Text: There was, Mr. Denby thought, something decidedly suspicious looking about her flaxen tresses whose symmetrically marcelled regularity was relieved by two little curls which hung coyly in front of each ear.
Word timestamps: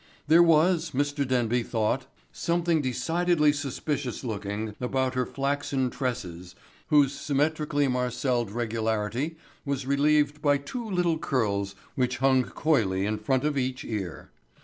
There 0.25 0.41
was, 0.41 0.93
Mr. 0.95 1.27
Denby 1.27 1.61
thought, 1.61 2.07
something 2.31 2.81
decidedly 2.81 3.53
suspicious 3.53 4.23
looking 4.23 4.75
about 4.81 5.13
her 5.13 5.27
flaxen 5.27 5.91
tresses 5.91 6.55
whose 6.87 7.13
symmetrically 7.13 7.87
marcelled 7.87 8.49
regularity 8.49 9.37
was 9.63 9.85
relieved 9.85 10.41
by 10.41 10.57
two 10.57 10.89
little 10.89 11.19
curls 11.19 11.75
which 11.93 12.17
hung 12.17 12.41
coyly 12.45 13.05
in 13.05 13.19
front 13.19 13.43
of 13.43 13.59
each 13.59 13.85
ear. 13.85 14.31